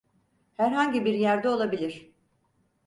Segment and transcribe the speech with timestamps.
[0.57, 2.11] Herhangi bir yerde olabilir.